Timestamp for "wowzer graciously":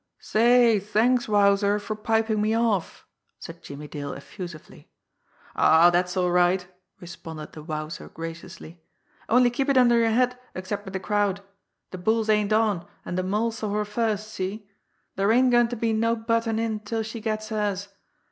7.61-8.81